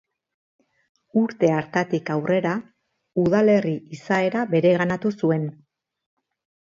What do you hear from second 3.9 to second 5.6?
izaera bereganatu zuen.